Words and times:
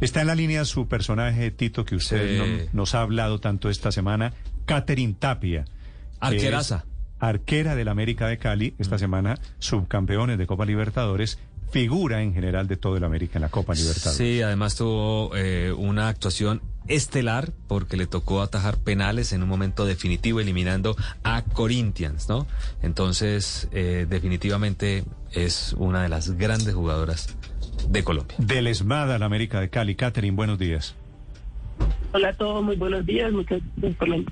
Está 0.00 0.20
en 0.20 0.26
la 0.26 0.34
línea 0.34 0.64
su 0.64 0.88
personaje, 0.88 1.50
Tito, 1.50 1.84
que 1.84 1.96
usted 1.96 2.28
Sí. 2.28 2.38
no- 2.38 2.70
nos 2.80 2.94
ha 2.94 3.00
hablado 3.02 3.38
tanto 3.40 3.70
esta 3.70 3.90
semana, 3.92 4.32
Catherine 4.66 5.14
Tapia. 5.18 5.64
que 5.64 6.26
Arqueraza. 6.26 6.84
Arquera 7.18 7.74
del 7.76 7.88
América 7.88 8.26
de 8.26 8.38
Cali, 8.38 8.74
esta 8.78 8.98
semana 8.98 9.38
subcampeones 9.58 10.38
de 10.38 10.46
Copa 10.46 10.64
Libertadores, 10.66 11.38
figura 11.70 12.22
en 12.22 12.32
general 12.34 12.68
de 12.68 12.76
todo 12.76 12.96
el 12.96 13.04
América 13.04 13.38
en 13.38 13.42
la 13.42 13.48
Copa 13.50 13.74
Libertadores. 13.74 14.16
Sí, 14.16 14.40
además 14.42 14.76
tuvo 14.76 15.30
eh, 15.36 15.72
una 15.76 16.08
actuación 16.08 16.62
estelar 16.88 17.52
porque 17.68 17.96
le 17.96 18.06
tocó 18.06 18.42
atajar 18.42 18.78
penales 18.78 19.32
en 19.32 19.42
un 19.42 19.48
momento 19.48 19.84
definitivo 19.86 20.40
eliminando 20.40 20.96
a 21.24 21.42
Corinthians, 21.42 22.28
¿no? 22.28 22.46
Entonces, 22.82 23.68
eh, 23.72 24.06
definitivamente 24.08 25.04
es 25.32 25.74
una 25.78 26.02
de 26.02 26.08
las 26.08 26.32
grandes 26.32 26.74
jugadoras 26.74 27.36
de 27.88 28.04
Colombia. 28.04 28.36
Del 28.38 28.66
ESMAD 28.68 29.12
al 29.12 29.22
América 29.22 29.60
de 29.60 29.68
Cali. 29.70 29.94
Catherine, 29.94 30.36
buenos 30.36 30.58
días. 30.58 30.94
Hola 32.12 32.30
a 32.30 32.32
todos, 32.32 32.64
muy 32.64 32.76
buenos 32.76 33.04
días. 33.04 33.30
Muchas 33.32 33.60
gracias 33.76 33.96
por 33.98 34.08
la- 34.08 34.24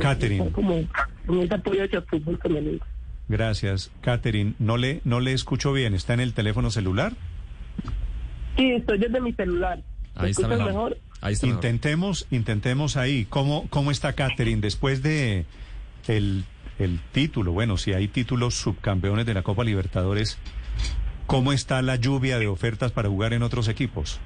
Catherine. 0.00 0.50
Como 0.50 0.82
como 1.26 1.42
ese 1.42 1.54
apoyo 1.54 1.84
hacia 1.84 1.98
el 2.00 2.04
fútbol 2.06 2.38
femenino. 2.42 2.84
Gracias. 3.28 3.92
Catherine, 4.00 4.54
no 4.58 4.76
le, 4.76 5.00
no 5.04 5.20
le 5.20 5.32
escucho 5.32 5.72
bien. 5.72 5.94
¿Está 5.94 6.14
en 6.14 6.20
el 6.20 6.34
teléfono 6.34 6.72
celular? 6.72 7.12
Sí, 8.56 8.72
estoy 8.72 8.98
desde 8.98 9.20
mi 9.20 9.32
celular. 9.32 9.80
¿Me 10.16 10.22
Ahí 10.24 10.30
está 10.32 10.48
mejor? 10.48 10.98
Ahí 11.20 11.34
está 11.34 11.46
mejor. 11.46 11.64
Intentemos, 11.64 12.26
intentemos 12.30 12.96
ahí. 12.96 13.26
¿Cómo, 13.28 13.66
cómo 13.70 13.90
está 13.90 14.14
Catherine 14.14 14.60
después 14.60 15.02
de 15.02 15.44
el, 16.08 16.44
el 16.78 16.98
título? 17.12 17.52
Bueno, 17.52 17.76
si 17.76 17.92
hay 17.92 18.08
títulos 18.08 18.54
subcampeones 18.54 19.26
de 19.26 19.34
la 19.34 19.42
Copa 19.42 19.64
Libertadores, 19.64 20.38
¿cómo 21.26 21.52
está 21.52 21.82
la 21.82 21.96
lluvia 21.96 22.38
de 22.38 22.46
ofertas 22.46 22.92
para 22.92 23.08
jugar 23.08 23.32
en 23.34 23.42
otros 23.42 23.68
equipos? 23.68 24.20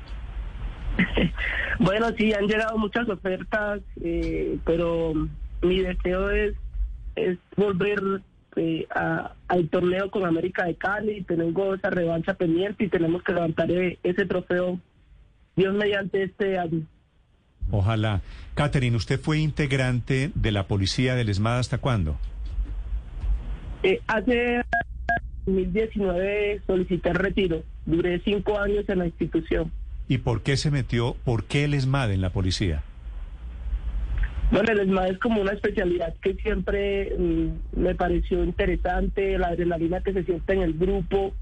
Bueno, 1.80 2.06
sí, 2.16 2.32
han 2.32 2.46
llegado 2.46 2.78
muchas 2.78 3.08
ofertas, 3.08 3.80
eh, 4.00 4.58
pero 4.64 5.12
mi 5.60 5.80
deseo 5.80 6.30
es, 6.30 6.54
es 7.16 7.36
volver 7.56 8.00
eh, 8.54 8.86
a- 8.94 9.32
al 9.48 9.68
torneo 9.68 10.08
con 10.08 10.24
América 10.24 10.66
de 10.66 10.76
Cali. 10.76 11.22
Tenemos 11.22 11.76
esa 11.78 11.90
revancha 11.90 12.34
pendiente 12.34 12.84
y 12.84 12.88
tenemos 12.88 13.24
que 13.24 13.32
levantar 13.32 13.72
eh, 13.72 13.98
ese 14.04 14.24
trofeo, 14.24 14.78
Dios 15.56 15.74
mediante 15.74 16.24
este 16.24 16.58
año. 16.58 16.82
Ojalá. 17.70 18.20
Catherine, 18.54 18.96
¿usted 18.96 19.20
fue 19.20 19.38
integrante 19.38 20.30
de 20.34 20.52
la 20.52 20.66
policía 20.66 21.14
del 21.14 21.28
ESMAD 21.28 21.58
hasta 21.58 21.78
cuándo? 21.78 22.18
Eh, 23.82 24.00
hace 24.06 24.62
2019 25.46 26.62
solicité 26.66 27.10
el 27.10 27.14
retiro. 27.16 27.62
Duré 27.86 28.20
cinco 28.20 28.58
años 28.58 28.88
en 28.88 28.98
la 28.98 29.06
institución. 29.06 29.70
¿Y 30.08 30.18
por 30.18 30.42
qué 30.42 30.56
se 30.56 30.70
metió, 30.70 31.16
por 31.24 31.44
qué 31.44 31.64
el 31.64 31.74
ESMAD 31.74 32.12
en 32.12 32.20
la 32.20 32.30
policía? 32.30 32.82
Bueno, 34.50 34.72
el 34.72 34.80
ESMAD 34.80 35.10
es 35.10 35.18
como 35.18 35.40
una 35.40 35.52
especialidad 35.52 36.14
que 36.22 36.34
siempre 36.34 37.14
mm, 37.18 37.80
me 37.80 37.94
pareció 37.94 38.44
interesante, 38.44 39.38
la 39.38 39.48
adrenalina 39.48 40.00
que 40.00 40.12
se 40.12 40.24
siente 40.24 40.52
en 40.52 40.62
el 40.62 40.74
grupo. 40.74 41.34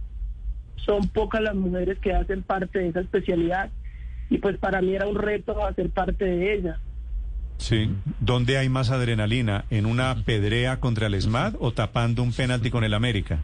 Son 0.76 1.08
pocas 1.08 1.42
las 1.42 1.54
mujeres 1.54 1.98
que 1.98 2.12
hacen 2.12 2.42
parte 2.42 2.78
de 2.78 2.88
esa 2.88 3.00
especialidad 3.00 3.70
y 4.32 4.38
pues 4.38 4.56
para 4.56 4.80
mí 4.80 4.94
era 4.94 5.06
un 5.06 5.16
reto 5.16 5.62
hacer 5.66 5.90
parte 5.90 6.24
de 6.24 6.54
ella. 6.54 6.78
Sí. 7.58 7.90
¿Dónde 8.18 8.56
hay 8.56 8.70
más 8.70 8.90
adrenalina? 8.90 9.66
¿En 9.68 9.84
una 9.84 10.24
pedrea 10.24 10.80
contra 10.80 11.08
el 11.08 11.14
ESMAD 11.14 11.56
o 11.60 11.72
tapando 11.72 12.22
un 12.22 12.32
penalti 12.32 12.70
con 12.70 12.82
el 12.82 12.94
América? 12.94 13.42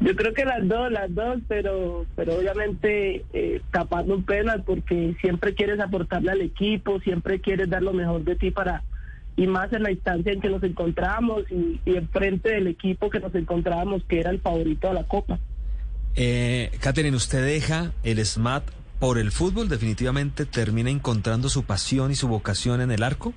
Yo 0.00 0.16
creo 0.16 0.34
que 0.34 0.44
las 0.44 0.66
dos, 0.66 0.90
las 0.90 1.14
dos, 1.14 1.38
pero 1.46 2.06
pero 2.16 2.34
obviamente 2.38 3.24
eh, 3.32 3.60
tapando 3.70 4.16
un 4.16 4.24
penal 4.24 4.64
porque 4.66 5.14
siempre 5.20 5.54
quieres 5.54 5.78
aportarle 5.78 6.32
al 6.32 6.40
equipo, 6.40 6.98
siempre 6.98 7.40
quieres 7.40 7.70
dar 7.70 7.84
lo 7.84 7.92
mejor 7.92 8.24
de 8.24 8.34
ti 8.34 8.50
para 8.50 8.82
y 9.36 9.46
más 9.46 9.72
en 9.72 9.84
la 9.84 9.92
instancia 9.92 10.32
en 10.32 10.40
que 10.40 10.50
nos 10.50 10.64
encontramos 10.64 11.44
y, 11.52 11.80
y 11.86 11.96
enfrente 11.96 12.48
del 12.48 12.66
equipo 12.66 13.10
que 13.10 13.20
nos 13.20 13.32
encontrábamos 13.36 14.02
que 14.08 14.18
era 14.18 14.30
el 14.30 14.40
favorito 14.40 14.88
de 14.88 14.94
la 14.94 15.04
Copa. 15.04 15.38
Eh, 16.16 16.72
Catherine, 16.80 17.16
¿usted 17.16 17.46
deja 17.46 17.92
el 18.02 18.18
SMAT 18.26 18.64
por 19.02 19.18
el 19.18 19.32
fútbol? 19.32 19.68
¿Definitivamente 19.68 20.46
termina 20.46 20.88
encontrando 20.88 21.48
su 21.48 21.64
pasión 21.64 22.12
y 22.12 22.14
su 22.14 22.28
vocación 22.28 22.80
en 22.80 22.92
el 22.92 23.02
arco? 23.02 23.34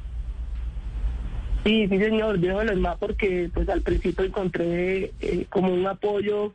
Sí, 1.64 1.88
sí 1.88 1.98
señor, 1.98 2.38
dejo 2.40 2.62
el 2.62 2.70
ESMAD 2.70 2.98
porque 3.00 3.50
pues 3.52 3.68
al 3.70 3.82
principio 3.82 4.26
encontré 4.26 5.12
eh, 5.20 5.48
como 5.50 5.74
un 5.74 5.88
apoyo 5.88 6.54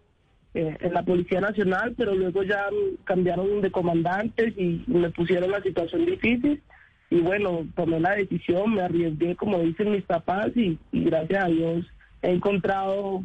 eh, 0.54 0.76
en 0.78 0.94
la 0.94 1.02
Policía 1.02 1.40
Nacional, 1.40 1.92
pero 1.98 2.14
luego 2.14 2.44
ya 2.44 2.66
cambiaron 3.02 3.60
de 3.60 3.72
comandantes 3.72 4.56
y 4.56 4.84
me 4.86 5.10
pusieron 5.10 5.46
en 5.46 5.50
una 5.56 5.62
situación 5.64 6.06
difícil 6.06 6.62
y 7.10 7.18
bueno, 7.18 7.66
tomé 7.74 7.98
la 7.98 8.12
decisión, 8.12 8.74
me 8.74 8.82
arriesgué 8.82 9.34
como 9.34 9.58
dicen 9.58 9.90
mis 9.90 10.04
papás 10.04 10.52
y, 10.54 10.78
y 10.92 11.02
gracias 11.02 11.46
a 11.46 11.48
Dios 11.48 11.84
he 12.22 12.30
encontrado 12.30 13.24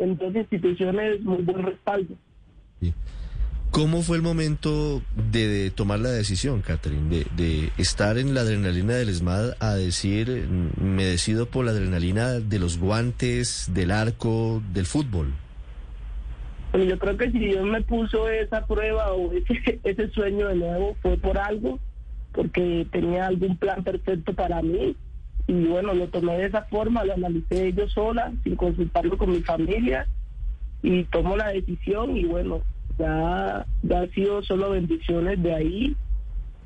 en 0.00 0.18
dos 0.18 0.34
instituciones 0.34 1.22
muy 1.22 1.40
buen 1.40 1.62
respaldo. 1.62 2.14
¿Cómo 3.74 4.02
fue 4.02 4.16
el 4.16 4.22
momento 4.22 5.02
de, 5.32 5.48
de 5.48 5.70
tomar 5.72 5.98
la 5.98 6.10
decisión, 6.10 6.62
Catherine, 6.62 7.24
de, 7.34 7.72
estar 7.76 8.18
en 8.18 8.32
la 8.32 8.42
adrenalina 8.42 8.94
del 8.94 9.08
ESMAD 9.08 9.54
a 9.58 9.74
decir, 9.74 10.46
mm, 10.48 10.80
me 10.80 11.04
decido 11.04 11.46
por 11.46 11.64
la 11.64 11.72
adrenalina 11.72 12.34
de 12.34 12.60
los 12.60 12.78
guantes, 12.78 13.68
del 13.74 13.90
arco, 13.90 14.62
del 14.72 14.86
fútbol? 14.86 15.32
Bueno, 16.70 16.86
yo 16.86 16.96
creo 17.00 17.16
que 17.16 17.32
si 17.32 17.38
Dios 17.40 17.66
me 17.66 17.82
puso 17.82 18.28
esa 18.28 18.64
prueba 18.64 19.12
o 19.12 19.32
ese, 19.32 19.80
ese 19.82 20.08
sueño 20.10 20.46
de 20.46 20.54
nuevo 20.54 20.96
fue 21.02 21.16
por 21.16 21.36
algo, 21.36 21.80
porque 22.30 22.86
tenía 22.92 23.26
algún 23.26 23.56
plan 23.56 23.82
perfecto 23.82 24.34
para 24.34 24.62
mí. 24.62 24.94
Y 25.48 25.64
bueno, 25.64 25.94
lo 25.94 26.06
tomé 26.10 26.38
de 26.38 26.46
esa 26.46 26.62
forma, 26.62 27.02
lo 27.02 27.14
analicé 27.14 27.72
yo 27.72 27.88
sola, 27.88 28.32
sin 28.44 28.54
consultarlo 28.54 29.18
con 29.18 29.32
mi 29.32 29.42
familia, 29.42 30.06
y 30.80 31.02
tomo 31.06 31.36
la 31.36 31.48
decisión 31.48 32.16
y 32.16 32.24
bueno, 32.24 32.62
ya, 32.98 33.66
ya 33.82 34.00
ha 34.00 34.06
sido 34.08 34.42
solo 34.42 34.70
bendiciones 34.70 35.42
de 35.42 35.54
ahí. 35.54 35.96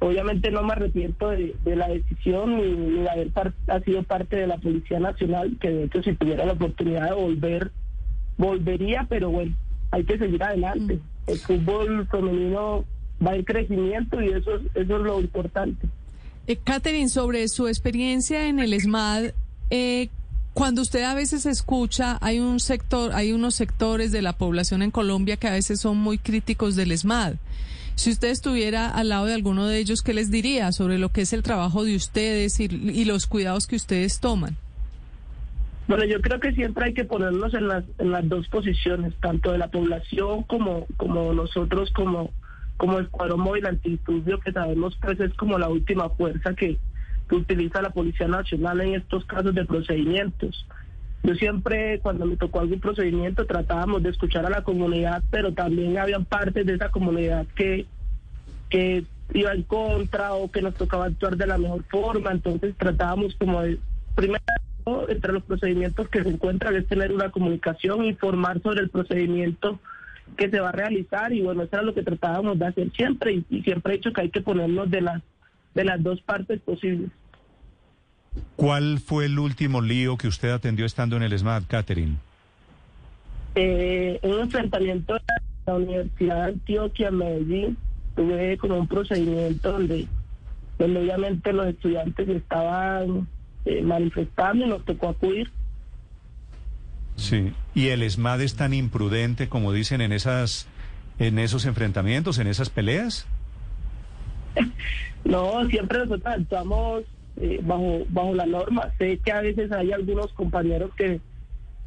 Obviamente 0.01 0.51
no 0.53 0.63
me 0.63 0.73
arrepiento 0.75 1.29
de, 1.31 1.57
de 1.65 1.77
la 1.77 1.89
decisión 1.89 2.57
ni, 2.57 2.71
ni 2.71 3.01
de 3.03 3.11
haber 3.11 3.31
par- 3.31 3.53
ha 3.67 3.81
sido 3.81 4.03
parte 4.05 4.37
de 4.37 4.47
la 4.47 4.59
Policía 4.59 5.01
Nacional, 5.01 5.57
que 5.61 5.71
de 5.71 5.85
hecho 5.85 6.03
si 6.03 6.15
tuviera 6.15 6.45
la 6.47 6.53
oportunidad 6.53 7.09
de 7.09 7.15
volver, 7.15 7.73
volvería, 8.37 9.07
pero 9.09 9.31
bueno, 9.31 9.55
hay 9.91 10.05
que 10.05 10.19
seguir 10.19 10.43
adelante. 10.43 11.01
El 11.27 11.39
fútbol 11.39 12.07
femenino 12.09 12.85
va 13.25 13.35
en 13.35 13.43
crecimiento 13.45 14.23
y 14.23 14.29
eso, 14.29 14.55
es- 14.57 14.63
eso 14.75 14.97
es 14.97 15.03
lo 15.03 15.21
importante. 15.21 15.87
Eh, 16.47 16.57
Catherine, 16.63 17.09
sobre 17.09 17.49
su 17.49 17.67
experiencia 17.67 18.47
en 18.49 18.59
el 18.61 18.73
SMAD, 18.81 19.33
eh, 19.71 20.09
cuando 20.55 20.83
usted 20.83 21.05
a 21.05 21.15
veces 21.15 21.47
escucha, 21.47 22.19
hay 22.21 22.41
un 22.41 22.59
sector, 22.59 23.13
hay 23.15 23.33
unos 23.33 23.55
sectores 23.55 24.11
de 24.13 24.23
la 24.23 24.33
población 24.33 24.83
en 24.83 24.91
Colombia 24.91 25.37
que 25.37 25.49
a 25.49 25.53
veces 25.53 25.81
son 25.81 25.97
muy 25.99 26.19
críticos 26.19 26.75
del 26.75 26.97
SMAD. 26.97 27.35
Si 27.99 28.11
usted 28.11 28.29
estuviera 28.29 28.89
al 28.91 29.09
lado 29.09 29.27
de 29.27 29.35
alguno 29.35 29.67
de 29.67 29.79
ellos, 29.79 30.03
¿qué 30.03 30.15
les 30.15 30.31
diría 30.31 30.71
sobre 30.71 30.99
lo 30.99 31.09
que 31.09 31.23
es 31.23 31.33
el 31.33 31.43
trabajo 31.43 31.83
de 31.83 31.97
ustedes 31.97 32.61
y, 32.61 33.05
los 33.05 33.27
cuidados 33.27 33.67
que 33.67 33.75
ustedes 33.75 34.21
toman? 34.21 34.57
Bueno, 35.89 36.05
yo 36.05 36.21
creo 36.21 36.39
que 36.39 36.53
siempre 36.53 36.87
hay 36.87 36.95
que 36.95 37.05
ponernos 37.05 37.55
en 37.55 37.67
las, 37.67 37.85
en 37.99 38.13
las 38.13 38.29
dos 38.29 38.47
posiciones, 38.49 39.15
tanto 39.21 39.51
de 39.51 39.59
la 39.59 39.69
población 39.69 40.45
como, 40.45 40.87
nosotros 41.35 41.91
como, 41.93 42.31
como 42.77 43.01
Escuadrón 43.01 43.41
Móvil 43.41 43.67
Antidisturbio, 43.67 44.39
que 44.39 44.53
sabemos 44.53 44.97
pues 45.03 45.19
es 45.19 45.35
como 45.35 45.59
la 45.59 45.69
última 45.69 46.09
fuerza 46.11 46.55
que, 46.55 46.79
que 47.29 47.37
utiliza 47.37 47.83
la 47.83 47.91
Policía 47.91 48.29
Nacional 48.29 48.81
en 48.81 48.95
estos 48.95 49.25
casos 49.25 49.55
de 49.55 49.65
procedimientos. 49.65 50.67
Yo 51.23 51.35
siempre, 51.35 51.99
cuando 52.01 52.27
me 52.27 52.37
tocó 52.37 52.61
algún 52.61 52.81
procedimiento, 52.81 53.45
tratábamos 53.45 54.03
de 54.03 54.11
escuchar 54.11 54.47
a 54.47 54.51
la 54.51 54.63
comunidad, 54.63 55.23
pero 55.31 55.53
también 55.53 55.99
habían 55.99 56.25
partes 56.25 56.65
de 56.65 56.75
esa 56.75 56.91
comunidad 56.91 57.47
que, 57.55 57.87
que 58.71 59.05
iba 59.35 59.53
en 59.53 59.63
contra 59.65 60.33
o 60.35 60.51
que 60.51 60.63
nos 60.63 60.75
tocaba 60.75 61.07
actuar 61.07 61.37
de 61.37 61.47
la 61.47 61.59
mejor 61.59 61.83
forma, 61.85 62.31
entonces 62.31 62.75
tratábamos 62.77 63.35
como 63.35 63.63
de, 63.63 63.79
primero, 64.15 64.43
entre 65.09 65.33
los 65.33 65.43
procedimientos 65.43 66.09
que 66.09 66.23
se 66.23 66.31
encuentran 66.31 66.75
es 66.77 66.87
tener 66.87 67.13
una 67.13 67.31
comunicación, 67.31 68.05
informar 68.05 68.63
sobre 68.63 68.81
el 68.81 68.89
procedimiento 68.89 69.81
que 70.37 70.49
se 70.49 70.61
va 70.61 70.71
a 70.71 70.73
realizar 70.73 71.33
y 71.33 71.43
bueno, 71.43 71.63
eso 71.63 71.77
era 71.77 71.83
lo 71.83 71.95
que 71.95 72.03
tratábamos 72.03 72.59
de 72.59 72.67
hacer 72.67 72.91
siempre 72.93 73.33
y, 73.33 73.45
y 73.51 73.63
siempre 73.63 73.95
he 73.95 73.97
dicho 73.97 74.13
que 74.13 74.23
hay 74.23 74.31
que 74.31 74.41
ponernos 74.41 74.91
de 74.91 75.01
las, 75.01 75.23
de 75.75 75.85
las 75.85 76.03
dos 76.03 76.21
partes 76.23 76.61
posibles. 76.61 77.11
¿Cuál 78.57 78.99
fue 78.99 79.27
el 79.27 79.39
último 79.39 79.81
lío 79.81 80.17
que 80.17 80.29
usted 80.29 80.51
atendió 80.51 80.87
estando 80.87 81.17
en 81.17 81.23
el 81.23 81.33
ESMAD, 81.33 81.65
Catherine? 81.69 82.17
Eh, 83.55 84.19
un 84.23 84.41
enfrentamiento 84.41 85.17
en 85.17 85.23
la 85.67 85.75
Universidad 85.75 86.37
de 86.37 86.53
Antioquia, 86.53 87.11
Medellín, 87.11 87.77
tuve 88.15 88.57
como 88.59 88.79
un 88.79 88.89
procedimiento 88.89 89.73
donde, 89.73 90.07
donde 90.79 91.01
obviamente 91.01 91.53
los 91.53 91.69
estudiantes 91.69 92.29
estaban 92.29 93.29
eh, 93.65 93.83
manifestando 93.83 94.67
y 94.67 94.69
nos 94.69 94.85
tocó 94.85 95.09
acudir. 95.09 95.51
Sí. 97.17 97.53
¿Y 97.75 97.89
el 97.89 98.03
ESMAD 98.03 98.43
es 98.43 98.55
tan 98.55 98.75
imprudente 98.75 99.49
como 99.49 99.73
dicen 99.73 100.01
en 100.01 100.13
esas 100.13 100.69
en 101.19 101.39
esos 101.39 101.67
enfrentamientos, 101.67 102.39
en 102.39 102.47
esas 102.47 102.71
peleas? 102.71 103.27
no, 105.25 105.67
siempre 105.69 105.99
nosotros 105.99 106.35
actuamos 106.39 107.05
eh, 107.41 107.61
bajo, 107.63 108.05
bajo 108.09 108.35
la 108.35 108.47
norma. 108.47 108.93
Sé 108.99 109.19
que 109.19 109.33
a 109.33 109.41
veces 109.41 109.71
hay 109.73 109.93
algunos 109.93 110.33
compañeros 110.33 110.91
que 110.97 111.21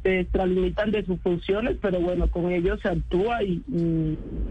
se 0.02 0.20
extralimitan 0.20 0.90
de 0.90 1.04
sus 1.04 1.20
funciones, 1.20 1.76
pero 1.80 2.00
bueno, 2.00 2.28
con 2.28 2.50
ellos 2.50 2.80
se 2.82 2.88
actúa 2.88 3.42
y, 3.42 3.62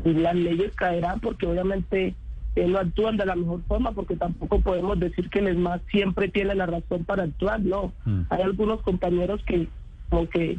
las 0.05 0.35
leyes 0.35 0.73
caerán 0.75 1.19
porque 1.19 1.45
obviamente 1.45 2.15
eh, 2.55 2.67
no 2.67 2.79
actúan 2.79 3.17
de 3.17 3.25
la 3.25 3.35
mejor 3.35 3.61
forma 3.67 3.91
porque 3.91 4.15
tampoco 4.15 4.61
podemos 4.61 4.99
decir 4.99 5.29
que 5.29 5.39
el 5.39 5.49
ESMAD 5.49 5.81
siempre 5.89 6.29
tiene 6.29 6.55
la 6.55 6.65
razón 6.65 7.03
para 7.03 7.23
actuar, 7.23 7.59
no. 7.61 7.93
Mm. 8.05 8.21
Hay 8.29 8.41
algunos 8.41 8.81
compañeros 8.81 9.41
que 9.45 9.67
como 10.09 10.29
que 10.29 10.57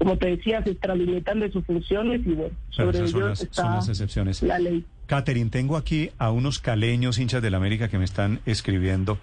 como 0.00 0.16
te 0.16 0.28
decía, 0.28 0.62
se 0.64 0.70
extralimitan 0.70 1.40
de 1.40 1.52
sus 1.52 1.62
funciones 1.66 2.22
y 2.24 2.30
bueno, 2.30 2.54
sobre 2.70 3.00
ellos 3.00 3.42
está 3.42 3.74
las 3.74 3.88
excepciones. 3.90 4.42
la 4.42 4.58
ley. 4.58 4.82
Catherine, 5.04 5.50
tengo 5.50 5.76
aquí 5.76 6.10
a 6.16 6.30
unos 6.30 6.58
caleños 6.58 7.18
hinchas 7.18 7.42
del 7.42 7.54
América 7.54 7.88
que 7.88 7.98
me 7.98 8.06
están 8.06 8.40
escribiendo 8.46 9.18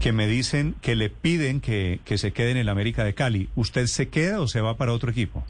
que 0.00 0.12
me 0.12 0.26
dicen 0.26 0.74
que 0.80 0.94
le 0.94 1.10
piden 1.10 1.60
que, 1.60 2.00
que 2.04 2.18
se 2.18 2.32
quede 2.32 2.52
en 2.52 2.56
el 2.56 2.68
América 2.68 3.04
de 3.04 3.14
Cali. 3.14 3.48
¿Usted 3.56 3.86
se 3.86 4.08
queda 4.08 4.40
o 4.40 4.46
se 4.46 4.60
va 4.60 4.76
para 4.76 4.92
otro 4.92 5.10
equipo? 5.10 5.44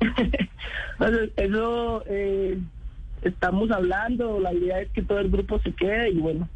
Eso 1.36 2.02
eh, 2.06 2.58
estamos 3.22 3.70
hablando, 3.70 4.40
la 4.40 4.52
idea 4.52 4.80
es 4.80 4.88
que 4.90 5.02
todo 5.02 5.20
el 5.20 5.30
grupo 5.30 5.60
se 5.60 5.72
quede 5.72 6.10
y 6.10 6.18
bueno, 6.18 6.48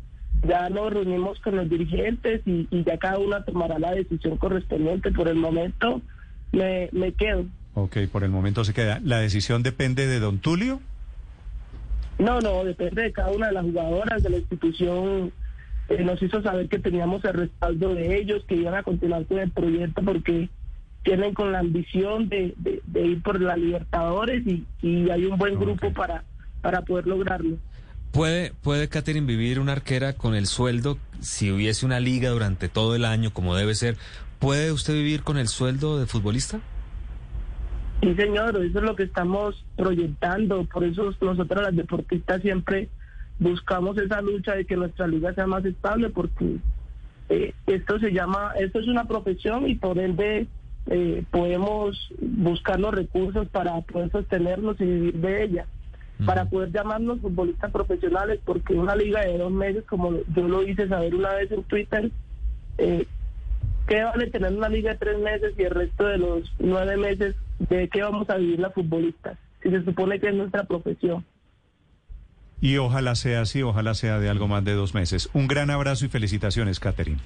ya 0.46 0.68
nos 0.68 0.92
reunimos 0.92 1.38
con 1.40 1.56
los 1.56 1.68
dirigentes 1.68 2.42
y, 2.46 2.66
ya 2.84 2.98
cada 2.98 3.18
uno 3.18 3.42
tomará 3.44 3.78
la 3.78 3.92
decisión 3.92 4.36
correspondiente. 4.38 5.12
Por 5.12 5.28
el 5.28 5.36
momento 5.36 6.02
me, 6.50 6.88
me 6.92 7.12
quedo. 7.12 7.46
Ok, 7.74 7.98
por 8.10 8.24
el 8.24 8.30
momento 8.30 8.64
se 8.64 8.74
queda. 8.74 9.00
¿La 9.04 9.18
decisión 9.18 9.62
depende 9.62 10.06
de 10.06 10.18
don 10.18 10.38
Tulio? 10.38 10.80
No, 12.18 12.40
no, 12.40 12.64
depende 12.64 13.02
de 13.02 13.12
cada 13.12 13.30
una 13.30 13.46
de 13.46 13.52
las 13.52 13.64
jugadoras 13.64 14.22
de 14.22 14.30
la 14.30 14.36
institución 14.38 15.32
eh, 15.92 16.04
nos 16.04 16.22
hizo 16.22 16.42
saber 16.42 16.68
que 16.68 16.78
teníamos 16.78 17.24
el 17.24 17.34
respaldo 17.34 17.94
de 17.94 18.18
ellos, 18.18 18.42
que 18.46 18.56
iban 18.56 18.74
a 18.74 18.82
continuar 18.82 19.26
con 19.26 19.38
el 19.38 19.50
proyecto 19.50 20.02
porque 20.02 20.48
tienen 21.02 21.34
con 21.34 21.52
la 21.52 21.58
ambición 21.58 22.28
de, 22.28 22.54
ir 22.94 23.22
por 23.22 23.40
la 23.40 23.56
Libertadores 23.56 24.42
y, 24.46 24.64
hay 25.10 25.26
un 25.26 25.36
buen 25.36 25.58
grupo 25.58 25.92
para, 25.92 26.24
para 26.62 26.82
poder 26.82 27.06
lograrlo. 27.06 27.58
¿Puede, 28.12 28.52
¿Puede 28.62 28.88
Catherine 28.88 29.26
vivir 29.26 29.58
una 29.58 29.72
arquera 29.72 30.14
con 30.14 30.34
el 30.34 30.46
sueldo 30.46 30.98
si 31.20 31.50
hubiese 31.50 31.84
una 31.84 32.00
liga 32.00 32.30
durante 32.30 32.68
todo 32.68 32.94
el 32.94 33.04
año 33.04 33.32
como 33.32 33.54
debe 33.54 33.74
ser? 33.74 33.96
¿Puede 34.38 34.72
usted 34.72 34.94
vivir 34.94 35.22
con 35.22 35.38
el 35.38 35.48
sueldo 35.48 35.98
de 35.98 36.06
futbolista? 36.06 36.60
Sí, 38.02 38.14
señor, 38.14 38.56
eso 38.56 38.78
es 38.78 38.84
lo 38.84 38.96
que 38.96 39.04
estamos 39.04 39.64
proyectando. 39.76 40.64
Por 40.64 40.84
eso 40.84 41.14
nosotros 41.20 41.62
las 41.62 41.76
deportistas 41.76 42.42
siempre 42.42 42.88
buscamos 43.42 43.98
esa 43.98 44.22
lucha 44.22 44.54
de 44.54 44.64
que 44.64 44.76
nuestra 44.76 45.06
liga 45.06 45.34
sea 45.34 45.46
más 45.46 45.64
estable 45.64 46.10
porque 46.10 46.58
eh, 47.28 47.54
esto 47.66 47.98
se 47.98 48.12
llama, 48.12 48.52
esto 48.58 48.78
es 48.78 48.86
una 48.86 49.04
profesión 49.04 49.68
y 49.68 49.74
por 49.74 49.98
ende 49.98 50.46
eh, 50.86 51.24
podemos 51.30 51.96
buscar 52.20 52.78
los 52.78 52.94
recursos 52.94 53.48
para 53.48 53.80
poder 53.80 54.10
sostenernos 54.10 54.80
y 54.80 54.84
vivir 54.84 55.14
de 55.14 55.44
ella, 55.44 55.66
para 56.24 56.44
poder 56.44 56.70
llamarnos 56.70 57.20
futbolistas 57.20 57.70
profesionales, 57.72 58.40
porque 58.44 58.74
una 58.74 58.94
liga 58.94 59.22
de 59.22 59.38
dos 59.38 59.52
meses, 59.52 59.84
como 59.88 60.12
yo 60.34 60.48
lo 60.48 60.62
hice 60.62 60.88
saber 60.88 61.14
una 61.14 61.34
vez 61.34 61.50
en 61.50 61.64
Twitter, 61.64 62.10
eh, 62.78 63.06
¿qué 63.88 64.04
vale 64.04 64.30
tener 64.30 64.52
una 64.52 64.68
liga 64.68 64.92
de 64.92 64.98
tres 64.98 65.18
meses 65.18 65.54
y 65.58 65.62
el 65.62 65.70
resto 65.70 66.06
de 66.06 66.18
los 66.18 66.52
nueve 66.58 66.96
meses 66.96 67.34
de 67.58 67.88
qué 67.88 68.02
vamos 68.02 68.30
a 68.30 68.36
vivir 68.36 68.60
las 68.60 68.74
futbolistas? 68.74 69.36
Si 69.62 69.70
se 69.70 69.84
supone 69.84 70.20
que 70.20 70.28
es 70.28 70.34
nuestra 70.34 70.64
profesión. 70.64 71.24
Y 72.62 72.76
ojalá 72.76 73.16
sea 73.16 73.42
así, 73.42 73.60
ojalá 73.60 73.94
sea 73.94 74.20
de 74.20 74.30
algo 74.30 74.46
más 74.46 74.64
de 74.64 74.72
dos 74.72 74.94
meses. 74.94 75.28
Un 75.34 75.48
gran 75.48 75.68
abrazo 75.68 76.06
y 76.06 76.08
felicitaciones, 76.08 76.78
Catherine. 76.78 77.18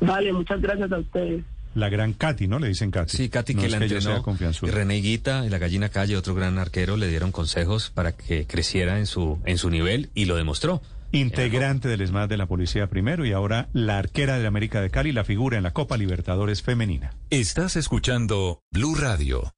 Vale, 0.00 0.32
muchas 0.32 0.60
gracias 0.60 0.90
a 0.90 0.98
ustedes. 0.98 1.44
La 1.74 1.88
gran 1.88 2.12
Katy, 2.14 2.48
¿no? 2.48 2.58
Le 2.58 2.66
dicen 2.66 2.90
Katy. 2.90 3.16
Sí, 3.16 3.28
Katy 3.28 3.54
que 3.54 3.68
la 3.68 3.76
entrenó. 3.76 4.24
Y 4.62 4.70
René 4.70 4.96
Guita 4.96 5.46
y 5.46 5.50
la 5.50 5.58
gallina 5.58 5.88
calle, 5.88 6.16
otro 6.16 6.34
gran 6.34 6.58
arquero, 6.58 6.96
le 6.96 7.06
dieron 7.08 7.30
consejos 7.30 7.90
para 7.90 8.12
que 8.12 8.46
creciera 8.46 8.98
en 8.98 9.06
su, 9.06 9.38
en 9.44 9.56
su 9.56 9.70
nivel 9.70 10.10
y 10.14 10.24
lo 10.24 10.34
demostró. 10.34 10.82
Integrante 11.12 11.86
del 11.86 12.00
ESMAD 12.00 12.28
de 12.28 12.36
la 12.36 12.46
Policía 12.46 12.88
primero 12.88 13.24
y 13.24 13.32
ahora 13.32 13.68
la 13.72 13.98
arquera 13.98 14.38
de 14.38 14.46
América 14.48 14.80
de 14.80 14.90
Cali, 14.90 15.12
la 15.12 15.24
figura 15.24 15.56
en 15.56 15.62
la 15.62 15.70
Copa 15.70 15.96
Libertadores 15.96 16.62
femenina. 16.62 17.12
Estás 17.30 17.76
escuchando 17.76 18.62
Blue 18.72 18.96
Radio. 18.96 19.54